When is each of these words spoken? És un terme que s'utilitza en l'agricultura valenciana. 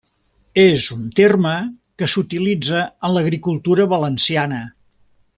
És 0.61 0.85
un 0.95 1.01
terme 1.19 1.51
que 2.01 2.07
s'utilitza 2.13 2.81
en 3.09 3.13
l'agricultura 3.19 3.85
valenciana. 3.95 4.63